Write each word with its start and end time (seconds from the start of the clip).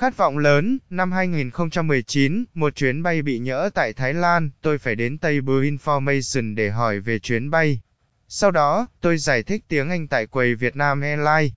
Khát 0.00 0.16
vọng 0.16 0.38
lớn, 0.38 0.78
năm 0.90 1.12
2019, 1.12 2.44
một 2.54 2.74
chuyến 2.74 3.02
bay 3.02 3.22
bị 3.22 3.38
nhỡ 3.38 3.70
tại 3.74 3.92
Thái 3.92 4.14
Lan, 4.14 4.50
tôi 4.62 4.78
phải 4.78 4.94
đến 4.94 5.18
Tây 5.18 5.40
Blue 5.40 5.70
Information 5.70 6.54
để 6.54 6.70
hỏi 6.70 7.00
về 7.00 7.18
chuyến 7.18 7.50
bay. 7.50 7.80
Sau 8.28 8.50
đó, 8.50 8.86
tôi 9.00 9.18
giải 9.18 9.42
thích 9.42 9.64
tiếng 9.68 9.90
Anh 9.90 10.08
tại 10.08 10.26
quầy 10.26 10.54
Việt 10.54 10.76
Nam 10.76 11.00
Airlines. 11.00 11.52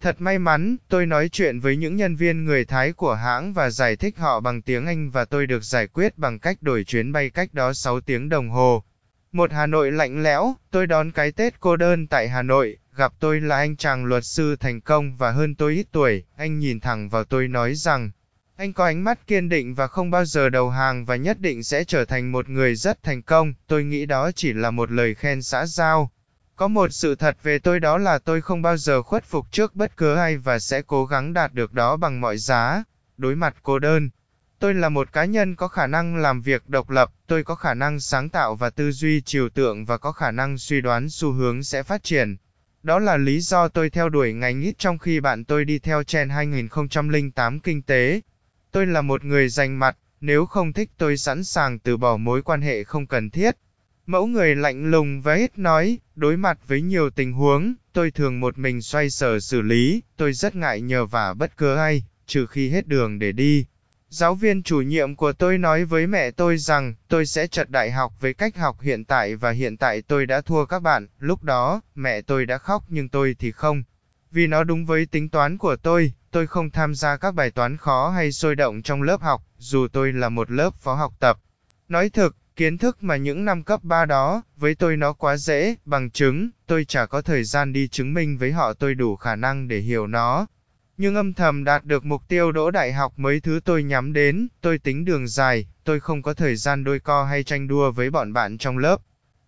Thật 0.00 0.16
may 0.18 0.38
mắn, 0.38 0.76
tôi 0.88 1.06
nói 1.06 1.28
chuyện 1.28 1.60
với 1.60 1.76
những 1.76 1.96
nhân 1.96 2.16
viên 2.16 2.44
người 2.44 2.64
Thái 2.64 2.92
của 2.92 3.14
hãng 3.14 3.52
và 3.52 3.70
giải 3.70 3.96
thích 3.96 4.18
họ 4.18 4.40
bằng 4.40 4.62
tiếng 4.62 4.86
Anh 4.86 5.10
và 5.10 5.24
tôi 5.24 5.46
được 5.46 5.64
giải 5.64 5.86
quyết 5.86 6.18
bằng 6.18 6.38
cách 6.38 6.62
đổi 6.62 6.84
chuyến 6.84 7.12
bay 7.12 7.30
cách 7.30 7.54
đó 7.54 7.72
6 7.72 8.00
tiếng 8.00 8.28
đồng 8.28 8.50
hồ. 8.50 8.84
Một 9.32 9.52
Hà 9.52 9.66
Nội 9.66 9.92
lạnh 9.92 10.22
lẽo, 10.22 10.54
tôi 10.70 10.86
đón 10.86 11.10
cái 11.12 11.32
Tết 11.32 11.60
cô 11.60 11.76
đơn 11.76 12.06
tại 12.06 12.28
Hà 12.28 12.42
Nội, 12.42 12.78
gặp 12.96 13.12
tôi 13.20 13.40
là 13.40 13.56
anh 13.56 13.76
chàng 13.76 14.04
luật 14.04 14.24
sư 14.24 14.56
thành 14.56 14.80
công 14.80 15.16
và 15.16 15.30
hơn 15.30 15.54
tôi 15.54 15.72
ít 15.72 15.86
tuổi, 15.92 16.24
anh 16.36 16.58
nhìn 16.58 16.80
thẳng 16.80 17.08
vào 17.08 17.24
tôi 17.24 17.48
nói 17.48 17.74
rằng, 17.74 18.10
anh 18.56 18.72
có 18.72 18.84
ánh 18.84 19.04
mắt 19.04 19.26
kiên 19.26 19.48
định 19.48 19.74
và 19.74 19.86
không 19.86 20.10
bao 20.10 20.24
giờ 20.24 20.48
đầu 20.48 20.70
hàng 20.70 21.04
và 21.04 21.16
nhất 21.16 21.40
định 21.40 21.64
sẽ 21.64 21.84
trở 21.84 22.04
thành 22.04 22.32
một 22.32 22.48
người 22.48 22.74
rất 22.74 23.02
thành 23.02 23.22
công, 23.22 23.54
tôi 23.66 23.84
nghĩ 23.84 24.06
đó 24.06 24.30
chỉ 24.32 24.52
là 24.52 24.70
một 24.70 24.90
lời 24.90 25.14
khen 25.14 25.42
xã 25.42 25.66
giao. 25.66 26.10
Có 26.56 26.68
một 26.68 26.92
sự 26.92 27.14
thật 27.14 27.36
về 27.42 27.58
tôi 27.58 27.80
đó 27.80 27.98
là 27.98 28.18
tôi 28.18 28.40
không 28.40 28.62
bao 28.62 28.76
giờ 28.76 29.02
khuất 29.02 29.24
phục 29.24 29.52
trước 29.52 29.74
bất 29.74 29.96
cứ 29.96 30.14
ai 30.14 30.36
và 30.36 30.58
sẽ 30.58 30.82
cố 30.82 31.06
gắng 31.06 31.32
đạt 31.32 31.52
được 31.52 31.72
đó 31.72 31.96
bằng 31.96 32.20
mọi 32.20 32.38
giá. 32.38 32.84
Đối 33.16 33.36
mặt 33.36 33.56
cô 33.62 33.78
đơn, 33.78 34.10
tôi 34.58 34.74
là 34.74 34.88
một 34.88 35.12
cá 35.12 35.24
nhân 35.24 35.56
có 35.56 35.68
khả 35.68 35.86
năng 35.86 36.16
làm 36.16 36.42
việc 36.42 36.68
độc 36.68 36.90
lập, 36.90 37.10
tôi 37.26 37.44
có 37.44 37.54
khả 37.54 37.74
năng 37.74 38.00
sáng 38.00 38.28
tạo 38.28 38.54
và 38.54 38.70
tư 38.70 38.92
duy 38.92 39.20
trừu 39.20 39.48
tượng 39.48 39.84
và 39.84 39.98
có 39.98 40.12
khả 40.12 40.30
năng 40.30 40.58
suy 40.58 40.80
đoán 40.80 41.10
xu 41.10 41.32
hướng 41.32 41.62
sẽ 41.62 41.82
phát 41.82 42.02
triển. 42.02 42.36
Đó 42.86 42.98
là 42.98 43.16
lý 43.16 43.40
do 43.40 43.68
tôi 43.68 43.90
theo 43.90 44.08
đuổi 44.08 44.32
ngành 44.32 44.60
ít 44.60 44.78
trong 44.78 44.98
khi 44.98 45.20
bạn 45.20 45.44
tôi 45.44 45.64
đi 45.64 45.78
theo 45.78 46.02
Chen 46.02 46.28
2008 46.28 47.60
kinh 47.60 47.82
tế. 47.82 48.20
Tôi 48.70 48.86
là 48.86 49.00
một 49.02 49.24
người 49.24 49.48
dành 49.48 49.78
mặt, 49.78 49.96
nếu 50.20 50.46
không 50.46 50.72
thích 50.72 50.90
tôi 50.98 51.16
sẵn 51.16 51.44
sàng 51.44 51.78
từ 51.78 51.96
bỏ 51.96 52.16
mối 52.16 52.42
quan 52.42 52.60
hệ 52.60 52.84
không 52.84 53.06
cần 53.06 53.30
thiết. 53.30 53.56
Mẫu 54.06 54.26
người 54.26 54.56
lạnh 54.56 54.90
lùng 54.90 55.22
và 55.22 55.34
ít 55.34 55.58
nói, 55.58 55.98
đối 56.16 56.36
mặt 56.36 56.58
với 56.66 56.82
nhiều 56.82 57.10
tình 57.10 57.32
huống, 57.32 57.74
tôi 57.92 58.10
thường 58.10 58.40
một 58.40 58.58
mình 58.58 58.82
xoay 58.82 59.10
sở 59.10 59.40
xử 59.40 59.62
lý, 59.62 60.02
tôi 60.16 60.32
rất 60.32 60.54
ngại 60.54 60.80
nhờ 60.80 61.06
vả 61.06 61.34
bất 61.34 61.56
cứ 61.56 61.76
ai, 61.76 62.04
trừ 62.26 62.46
khi 62.46 62.70
hết 62.70 62.86
đường 62.86 63.18
để 63.18 63.32
đi. 63.32 63.66
Giáo 64.16 64.34
viên 64.34 64.62
chủ 64.62 64.80
nhiệm 64.80 65.16
của 65.16 65.32
tôi 65.32 65.58
nói 65.58 65.84
với 65.84 66.06
mẹ 66.06 66.30
tôi 66.30 66.58
rằng, 66.58 66.94
tôi 67.08 67.26
sẽ 67.26 67.46
chật 67.46 67.70
đại 67.70 67.90
học 67.90 68.12
với 68.20 68.34
cách 68.34 68.56
học 68.56 68.80
hiện 68.80 69.04
tại 69.04 69.36
và 69.36 69.50
hiện 69.50 69.76
tại 69.76 70.02
tôi 70.02 70.26
đã 70.26 70.40
thua 70.40 70.64
các 70.64 70.82
bạn, 70.82 71.06
lúc 71.18 71.42
đó, 71.42 71.80
mẹ 71.94 72.20
tôi 72.20 72.46
đã 72.46 72.58
khóc 72.58 72.84
nhưng 72.88 73.08
tôi 73.08 73.36
thì 73.38 73.52
không. 73.52 73.82
Vì 74.30 74.46
nó 74.46 74.64
đúng 74.64 74.86
với 74.86 75.06
tính 75.06 75.28
toán 75.28 75.58
của 75.58 75.76
tôi, 75.76 76.12
tôi 76.30 76.46
không 76.46 76.70
tham 76.70 76.94
gia 76.94 77.16
các 77.16 77.34
bài 77.34 77.50
toán 77.50 77.76
khó 77.76 78.10
hay 78.10 78.32
sôi 78.32 78.54
động 78.54 78.82
trong 78.82 79.02
lớp 79.02 79.20
học, 79.20 79.42
dù 79.58 79.88
tôi 79.92 80.12
là 80.12 80.28
một 80.28 80.50
lớp 80.50 80.74
phó 80.74 80.94
học 80.94 81.12
tập. 81.20 81.38
Nói 81.88 82.10
thực, 82.10 82.36
kiến 82.56 82.78
thức 82.78 83.02
mà 83.02 83.16
những 83.16 83.44
năm 83.44 83.62
cấp 83.62 83.84
3 83.84 84.04
đó, 84.04 84.42
với 84.56 84.74
tôi 84.74 84.96
nó 84.96 85.12
quá 85.12 85.36
dễ, 85.36 85.74
bằng 85.84 86.10
chứng, 86.10 86.50
tôi 86.66 86.84
chả 86.84 87.06
có 87.06 87.22
thời 87.22 87.44
gian 87.44 87.72
đi 87.72 87.88
chứng 87.88 88.14
minh 88.14 88.38
với 88.38 88.52
họ 88.52 88.72
tôi 88.72 88.94
đủ 88.94 89.16
khả 89.16 89.36
năng 89.36 89.68
để 89.68 89.78
hiểu 89.78 90.06
nó. 90.06 90.46
Nhưng 90.98 91.14
âm 91.14 91.34
thầm 91.34 91.64
đạt 91.64 91.84
được 91.84 92.04
mục 92.04 92.28
tiêu 92.28 92.52
đỗ 92.52 92.70
đại 92.70 92.92
học 92.92 93.12
mấy 93.16 93.40
thứ 93.40 93.60
tôi 93.64 93.82
nhắm 93.82 94.12
đến, 94.12 94.48
tôi 94.60 94.78
tính 94.78 95.04
đường 95.04 95.28
dài, 95.28 95.66
tôi 95.84 96.00
không 96.00 96.22
có 96.22 96.34
thời 96.34 96.56
gian 96.56 96.84
đôi 96.84 97.00
co 97.00 97.24
hay 97.24 97.44
tranh 97.44 97.68
đua 97.68 97.90
với 97.90 98.10
bọn 98.10 98.32
bạn 98.32 98.58
trong 98.58 98.78
lớp. 98.78 99.00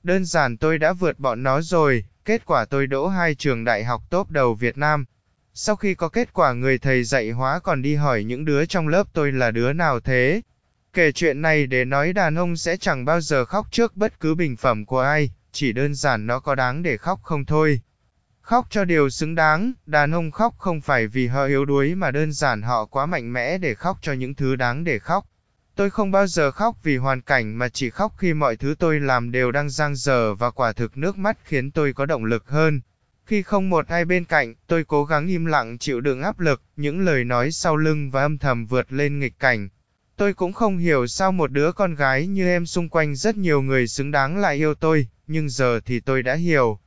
Đơn 0.02 0.24
giản 0.24 0.56
tôi 0.56 0.78
đã 0.78 0.92
vượt 0.92 1.18
bọn 1.18 1.42
nó 1.42 1.60
rồi, 1.60 2.04
kết 2.24 2.46
quả 2.46 2.64
tôi 2.64 2.86
đỗ 2.86 3.08
hai 3.08 3.34
trường 3.34 3.64
đại 3.64 3.84
học 3.84 4.02
top 4.10 4.30
đầu 4.30 4.54
Việt 4.54 4.78
Nam. 4.78 5.04
Sau 5.54 5.76
khi 5.76 5.94
có 5.94 6.08
kết 6.08 6.32
quả 6.32 6.52
người 6.52 6.78
thầy 6.78 7.04
dạy 7.04 7.30
hóa 7.30 7.58
còn 7.58 7.82
đi 7.82 7.94
hỏi 7.94 8.24
những 8.24 8.44
đứa 8.44 8.64
trong 8.66 8.88
lớp 8.88 9.06
tôi 9.12 9.32
là 9.32 9.50
đứa 9.50 9.72
nào 9.72 10.00
thế. 10.00 10.40
Kể 10.92 11.12
chuyện 11.12 11.42
này 11.42 11.66
để 11.66 11.84
nói 11.84 12.12
đàn 12.12 12.38
ông 12.38 12.56
sẽ 12.56 12.76
chẳng 12.76 13.04
bao 13.04 13.20
giờ 13.20 13.44
khóc 13.44 13.66
trước 13.70 13.96
bất 13.96 14.20
cứ 14.20 14.34
bình 14.34 14.56
phẩm 14.56 14.86
của 14.86 15.00
ai, 15.00 15.30
chỉ 15.52 15.72
đơn 15.72 15.94
giản 15.94 16.26
nó 16.26 16.40
có 16.40 16.54
đáng 16.54 16.82
để 16.82 16.96
khóc 16.96 17.20
không 17.22 17.44
thôi. 17.44 17.80
Khóc 18.48 18.66
cho 18.70 18.84
điều 18.84 19.10
xứng 19.10 19.34
đáng, 19.34 19.72
đàn 19.86 20.14
ông 20.14 20.30
khóc 20.30 20.54
không 20.58 20.80
phải 20.80 21.06
vì 21.06 21.26
họ 21.26 21.44
yếu 21.44 21.64
đuối 21.64 21.94
mà 21.94 22.10
đơn 22.10 22.32
giản 22.32 22.62
họ 22.62 22.84
quá 22.84 23.06
mạnh 23.06 23.32
mẽ 23.32 23.58
để 23.58 23.74
khóc 23.74 23.98
cho 24.02 24.12
những 24.12 24.34
thứ 24.34 24.56
đáng 24.56 24.84
để 24.84 24.98
khóc. 24.98 25.26
Tôi 25.74 25.90
không 25.90 26.10
bao 26.10 26.26
giờ 26.26 26.50
khóc 26.50 26.76
vì 26.82 26.96
hoàn 26.96 27.20
cảnh 27.20 27.58
mà 27.58 27.68
chỉ 27.68 27.90
khóc 27.90 28.14
khi 28.18 28.34
mọi 28.34 28.56
thứ 28.56 28.74
tôi 28.78 29.00
làm 29.00 29.32
đều 29.32 29.52
đang 29.52 29.70
giang 29.70 29.96
dở 29.96 30.34
và 30.34 30.50
quả 30.50 30.72
thực 30.72 30.96
nước 30.96 31.18
mắt 31.18 31.38
khiến 31.44 31.70
tôi 31.70 31.92
có 31.92 32.06
động 32.06 32.24
lực 32.24 32.48
hơn. 32.48 32.80
Khi 33.26 33.42
không 33.42 33.70
một 33.70 33.88
ai 33.88 34.04
bên 34.04 34.24
cạnh, 34.24 34.54
tôi 34.66 34.84
cố 34.84 35.04
gắng 35.04 35.26
im 35.26 35.44
lặng 35.44 35.78
chịu 35.78 36.00
đựng 36.00 36.22
áp 36.22 36.40
lực, 36.40 36.62
những 36.76 37.00
lời 37.00 37.24
nói 37.24 37.52
sau 37.52 37.76
lưng 37.76 38.10
và 38.10 38.22
âm 38.22 38.38
thầm 38.38 38.66
vượt 38.66 38.92
lên 38.92 39.18
nghịch 39.18 39.38
cảnh. 39.38 39.68
Tôi 40.16 40.34
cũng 40.34 40.52
không 40.52 40.78
hiểu 40.78 41.06
sao 41.06 41.32
một 41.32 41.52
đứa 41.52 41.72
con 41.72 41.94
gái 41.94 42.26
như 42.26 42.46
em 42.46 42.66
xung 42.66 42.88
quanh 42.88 43.16
rất 43.16 43.36
nhiều 43.36 43.62
người 43.62 43.88
xứng 43.88 44.10
đáng 44.10 44.38
lại 44.38 44.56
yêu 44.56 44.74
tôi, 44.74 45.06
nhưng 45.26 45.48
giờ 45.48 45.80
thì 45.84 46.00
tôi 46.00 46.22
đã 46.22 46.34
hiểu. 46.34 46.78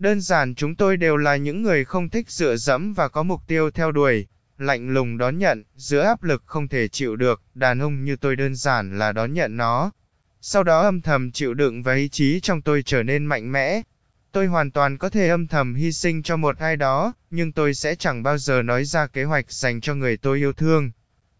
Đơn 0.00 0.20
giản 0.20 0.54
chúng 0.54 0.74
tôi 0.74 0.96
đều 0.96 1.16
là 1.16 1.36
những 1.36 1.62
người 1.62 1.84
không 1.84 2.08
thích 2.08 2.30
dựa 2.30 2.56
dẫm 2.56 2.92
và 2.92 3.08
có 3.08 3.22
mục 3.22 3.40
tiêu 3.46 3.70
theo 3.70 3.92
đuổi, 3.92 4.26
lạnh 4.58 4.94
lùng 4.94 5.18
đón 5.18 5.38
nhận, 5.38 5.64
giữa 5.76 6.00
áp 6.00 6.22
lực 6.22 6.42
không 6.46 6.68
thể 6.68 6.88
chịu 6.88 7.16
được, 7.16 7.42
đàn 7.54 7.78
ông 7.78 8.04
như 8.04 8.16
tôi 8.16 8.36
đơn 8.36 8.54
giản 8.54 8.98
là 8.98 9.12
đón 9.12 9.32
nhận 9.32 9.56
nó. 9.56 9.90
Sau 10.40 10.62
đó 10.62 10.80
âm 10.80 11.00
thầm 11.00 11.30
chịu 11.32 11.54
đựng 11.54 11.82
và 11.82 11.94
ý 11.94 12.08
chí 12.08 12.40
trong 12.40 12.62
tôi 12.62 12.82
trở 12.82 13.02
nên 13.02 13.26
mạnh 13.26 13.52
mẽ. 13.52 13.82
Tôi 14.32 14.46
hoàn 14.46 14.70
toàn 14.70 14.98
có 14.98 15.08
thể 15.08 15.28
âm 15.28 15.46
thầm 15.46 15.74
hy 15.74 15.92
sinh 15.92 16.22
cho 16.22 16.36
một 16.36 16.58
ai 16.58 16.76
đó, 16.76 17.12
nhưng 17.30 17.52
tôi 17.52 17.74
sẽ 17.74 17.94
chẳng 17.94 18.22
bao 18.22 18.38
giờ 18.38 18.62
nói 18.62 18.84
ra 18.84 19.06
kế 19.06 19.24
hoạch 19.24 19.52
dành 19.52 19.80
cho 19.80 19.94
người 19.94 20.16
tôi 20.16 20.38
yêu 20.38 20.52
thương. 20.52 20.90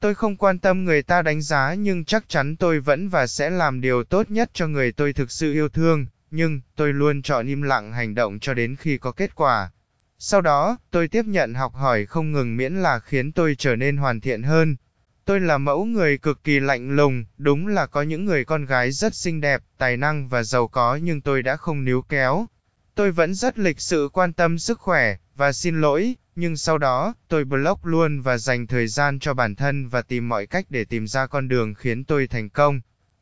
Tôi 0.00 0.15
không 0.15 0.37
quan 0.37 0.59
tâm 0.59 0.84
người 0.84 1.03
ta 1.03 1.22
đánh 1.22 1.42
giá 1.42 1.75
nhưng 1.75 2.04
chắc 2.04 2.28
chắn 2.28 2.56
tôi 2.56 2.81
vẫn 2.81 3.09
và 3.09 3.27
sẽ 3.27 3.50
làm 3.50 3.81
điều 3.81 4.04
tốt 4.04 4.31
nhất 4.31 4.50
cho 4.53 4.66
người 4.66 4.92
tôi 4.92 5.12
thực 5.12 5.31
sự 5.31 5.53
yêu 5.53 5.69
thương, 5.69 6.06
nhưng 6.30 6.60
tôi 6.76 6.92
luôn 6.92 7.22
chọn 7.22 7.46
im 7.46 7.62
lặng 7.62 7.92
hành 7.92 8.14
động 8.14 8.38
cho 8.41 8.54
đến 8.54 8.76
khi 8.76 8.98
có 8.98 9.12
kết 9.12 9.34
quả. 9.34 9.70
Sau 10.18 10.41
đó, 10.41 10.78
tôi 10.91 11.08
tiếp 11.08 11.24
nhận 11.24 11.54
học 11.54 11.74
hỏi 11.74 12.06
không 12.06 12.32
ngừng 12.32 12.56
miễn 12.56 12.74
là 12.74 12.98
khiến 12.98 13.32
tôi 13.32 13.54
trở 13.58 13.76
nên 13.76 13.96
hoàn 13.96 14.20
thiện 14.20 14.42
hơn. 14.42 14.76
Tôi 15.24 15.41
là 15.41 15.58
mẫu 15.58 15.84
người 15.84 16.18
cực 16.18 16.44
kỳ 16.44 16.60
lạnh 16.60 16.96
lùng, 16.96 17.24
đúng 17.38 17.66
là 17.66 17.86
có 17.86 18.02
những 18.02 18.24
người 18.24 18.44
con 18.44 18.64
gái 18.64 18.91
rất 18.92 19.14
xinh 19.14 19.41
đẹp, 19.41 19.62
tài 19.78 19.96
năng 19.96 20.28
và 20.28 20.42
giàu 20.42 20.68
có 20.68 20.96
nhưng 21.02 21.20
tôi 21.20 21.42
đã 21.42 21.56
không 21.56 21.84
níu 21.84 22.02
kéo. 22.02 22.47
Tôi 22.94 23.12
vẫn 23.12 23.34
rất 23.34 23.58
lịch 23.58 23.80
sự 23.80 24.08
quan 24.12 24.32
tâm 24.32 24.58
sức 24.58 24.78
khỏe, 24.78 25.16
và 25.36 25.52
xin 25.52 25.80
lỗi, 25.80 26.16
nhưng 26.36 26.56
sau 26.56 26.78
đó, 26.78 27.14
tôi 27.28 27.44
block 27.44 27.86
luôn 27.86 28.20
và 28.20 28.38
dành 28.38 28.66
thời 28.66 28.86
gian 28.86 29.18
cho 29.18 29.34
bản 29.34 29.54
thân 29.54 29.88
và 29.88 30.02
tìm 30.02 30.28
mọi 30.28 30.47
cách 30.47 30.66
để 30.68 30.84
tìm 30.84 31.06
ra 31.06 31.26
con 31.26 31.48
đường 31.48 31.74
khiến 31.74 32.04
tôi 32.04 32.26
thành 32.26 32.48
công. 32.48 32.80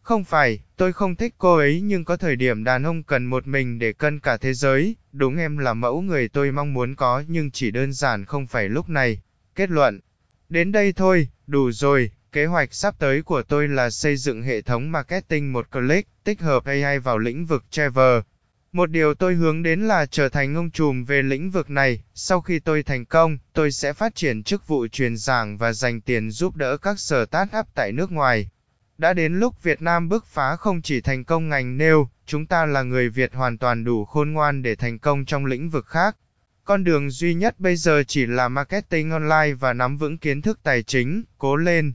Không 0.08 0.24
phải, 0.24 0.60
tôi 0.76 0.92
không 0.92 1.16
thích 1.16 1.34
cô 1.38 1.56
ấy 1.56 1.80
nhưng 1.80 2.04
có 2.04 2.16
thời 2.16 2.36
điểm 2.36 2.64
đàn 2.64 2.82
ông 2.82 3.02
cần 3.02 3.26
một 3.26 3.46
mình 3.46 3.78
để 3.78 3.92
cân 3.92 4.20
cả 4.20 4.36
thế 4.36 4.54
giới, 4.54 4.96
đúng 5.12 5.36
em 5.36 5.58
là 5.58 5.74
mẫu 5.74 6.00
người 6.00 6.28
tôi 6.28 6.52
mong 6.52 6.74
muốn 6.74 6.94
có 6.94 7.22
nhưng 7.26 7.50
chỉ 7.50 7.70
đơn 7.70 7.92
giản 7.92 8.24
không 8.24 8.46
phải 8.46 8.68
lúc 8.68 8.88
này. 8.88 9.20
Kết 9.54 9.70
luận. 9.70 10.00
Đến 10.48 10.72
đây 10.72 10.92
thôi, 10.92 11.28
đủ 11.46 11.70
rồi, 11.72 12.10
kế 12.32 12.46
hoạch 12.46 12.74
sắp 12.74 12.94
tới 12.98 13.22
của 13.22 13.42
tôi 13.42 13.68
là 13.68 13.90
xây 13.90 14.16
dựng 14.16 14.42
hệ 14.42 14.62
thống 14.62 14.92
marketing 14.92 15.52
một 15.52 15.70
click, 15.70 16.08
tích 16.24 16.40
hợp 16.40 16.64
AI 16.64 16.98
vào 16.98 17.18
lĩnh 17.18 17.46
vực 17.46 17.64
Trevor. 17.70 18.22
Một 18.72 18.90
điều 18.90 19.14
tôi 19.14 19.34
hướng 19.34 19.62
đến 19.62 19.80
là 19.80 20.06
trở 20.06 20.28
thành 20.28 20.54
ông 20.54 20.70
trùm 20.70 21.04
về 21.04 21.22
lĩnh 21.22 21.50
vực 21.50 21.70
này, 21.70 22.02
sau 22.14 22.40
khi 22.40 22.58
tôi 22.58 22.82
thành 22.82 23.04
công, 23.04 23.38
tôi 23.52 23.72
sẽ 23.72 23.92
phát 23.92 24.14
triển 24.14 24.42
chức 24.42 24.68
vụ 24.68 24.86
truyền 24.86 25.16
giảng 25.16 25.58
và 25.58 25.72
dành 25.72 26.00
tiền 26.00 26.30
giúp 26.30 26.56
đỡ 26.56 26.76
các 26.76 27.00
sở 27.00 27.24
tát 27.24 27.48
up 27.58 27.66
tại 27.74 27.92
nước 27.92 28.12
ngoài. 28.12 28.48
Đã 28.98 29.12
đến 29.12 29.38
lúc 29.38 29.62
Việt 29.62 29.82
Nam 29.82 30.08
bứt 30.08 30.24
phá 30.24 30.56
không 30.56 30.82
chỉ 30.82 31.00
thành 31.00 31.24
công 31.24 31.48
ngành 31.48 31.78
nêu, 31.78 32.08
chúng 32.26 32.46
ta 32.46 32.66
là 32.66 32.82
người 32.82 33.08
Việt 33.08 33.34
hoàn 33.34 33.58
toàn 33.58 33.84
đủ 33.84 34.04
khôn 34.04 34.32
ngoan 34.32 34.62
để 34.62 34.74
thành 34.76 34.98
công 34.98 35.24
trong 35.24 35.46
lĩnh 35.46 35.70
vực 35.70 35.86
khác. 35.86 36.16
Con 36.64 36.84
đường 36.84 37.10
duy 37.10 37.34
nhất 37.34 37.60
bây 37.60 37.76
giờ 37.76 38.02
chỉ 38.06 38.26
là 38.26 38.48
marketing 38.48 39.10
online 39.10 39.54
và 39.60 39.72
nắm 39.72 39.98
vững 39.98 40.18
kiến 40.18 40.42
thức 40.42 40.60
tài 40.62 40.82
chính, 40.82 41.24
cố 41.38 41.56
lên. 41.56 41.92